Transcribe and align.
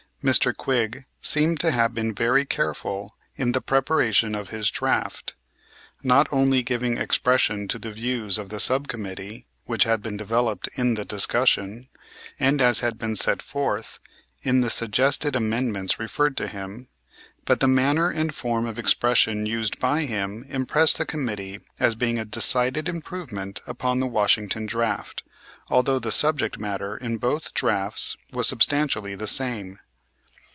Mr. 0.23 0.55
Quigg 0.55 1.03
seemed 1.19 1.59
to 1.59 1.71
have 1.71 1.95
been 1.95 2.13
very 2.13 2.45
careful 2.45 3.15
in 3.37 3.53
the 3.53 3.59
preparation 3.61 4.35
of 4.35 4.49
his 4.49 4.69
draft, 4.69 5.33
not 6.03 6.27
only 6.31 6.61
giving 6.61 6.95
expression 6.95 7.67
to 7.67 7.79
the 7.79 7.89
views 7.91 8.37
of 8.37 8.49
the 8.49 8.59
sub 8.59 8.87
committee, 8.87 9.47
which 9.65 9.83
had 9.85 9.99
been 10.03 10.15
developed 10.15 10.69
in 10.75 10.93
the 10.93 11.03
discussion, 11.05 11.89
and 12.39 12.61
as 12.61 12.81
had 12.81 12.99
been 12.99 13.15
set 13.15 13.41
forth 13.41 13.97
in 14.43 14.61
the 14.61 14.69
suggested 14.69 15.35
amendments 15.35 15.97
referred 15.99 16.37
to 16.37 16.47
him, 16.47 16.87
but 17.45 17.59
the 17.59 17.67
manner 17.67 18.11
and 18.11 18.31
form 18.35 18.67
of 18.67 18.77
expression 18.77 19.47
used 19.47 19.79
by 19.79 20.05
him 20.05 20.45
impressed 20.49 20.99
the 20.99 21.03
committee 21.07 21.59
as 21.79 21.95
being 21.95 22.19
a 22.19 22.25
decided 22.25 22.87
improvement 22.87 23.59
upon 23.65 23.99
the 23.99 24.05
Washington 24.05 24.67
draft, 24.67 25.23
although 25.69 25.97
the 25.97 26.11
subject 26.11 26.59
matter 26.59 26.95
in 26.97 27.17
both 27.17 27.55
drafts 27.55 28.15
was 28.31 28.47
substantially 28.47 29.15
the 29.15 29.25
same. 29.25 29.79